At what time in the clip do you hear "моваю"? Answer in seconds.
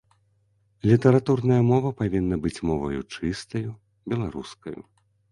2.69-3.01